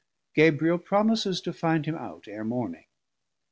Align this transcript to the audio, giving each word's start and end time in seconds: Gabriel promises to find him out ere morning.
Gabriel 0.33 0.79
promises 0.79 1.39
to 1.41 1.53
find 1.53 1.85
him 1.85 1.93
out 1.93 2.27
ere 2.27 2.43
morning. 2.43 2.85